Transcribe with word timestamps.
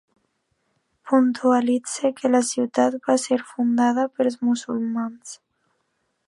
Puntualitze 1.09 2.09
que 2.21 2.31
la 2.31 2.41
ciutat 2.47 2.97
va 3.11 3.19
ser 3.25 3.39
fundada 3.51 4.07
pels 4.17 4.41
musulmans. 4.49 5.37